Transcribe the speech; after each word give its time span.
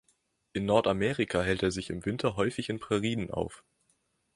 In 0.53 0.65
Nordamerika 0.65 1.43
hält 1.43 1.61
er 1.61 1.69
sich 1.69 1.91
im 1.91 2.05
Winter 2.07 2.35
häufig 2.35 2.69
in 2.69 2.79
Prärien 2.79 3.29
auf. 3.29 3.63